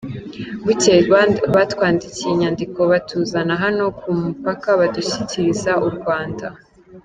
Bukeye 0.65 1.01
batwandikiye 1.55 2.29
inyandiko 2.33 2.79
batuzana 2.91 3.53
hano 3.63 3.83
ku 3.99 4.09
mupaka, 4.21 4.67
badushyikiriza 4.79 5.71
u 5.87 5.89
Rwanda.” 5.97 6.47